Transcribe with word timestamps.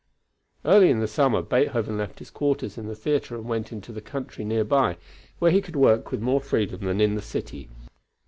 Early 0.65 0.89
in 0.89 0.99
the 0.99 1.07
summer, 1.07 1.43
Beethoven 1.43 1.95
left 1.99 2.17
his 2.17 2.31
quarters 2.31 2.75
in 2.75 2.87
the 2.87 2.95
theatre 2.95 3.35
and 3.35 3.45
went 3.45 3.71
into 3.71 3.91
the 3.91 4.01
country 4.01 4.43
nearby, 4.43 4.97
where 5.37 5.51
he 5.51 5.61
could 5.61 5.75
work 5.75 6.09
with 6.09 6.21
more 6.21 6.41
freedom 6.41 6.79
than 6.83 6.99
in 6.99 7.13
the 7.13 7.21
city. 7.21 7.69